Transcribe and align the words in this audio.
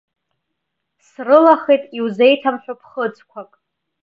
Срылахеит 1.09 1.83
иузеиҭамҳәо 1.97 2.73
ԥхыӡқәак. 2.79 3.51